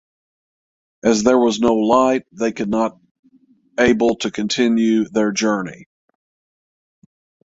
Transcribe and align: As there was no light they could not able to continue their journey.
As 1.03 1.21
there 1.21 1.37
was 1.37 1.59
no 1.59 1.75
light 1.75 2.23
they 2.31 2.51
could 2.53 2.69
not 2.69 2.97
able 3.79 4.15
to 4.15 4.31
continue 4.31 5.07
their 5.07 5.31
journey. 5.31 5.85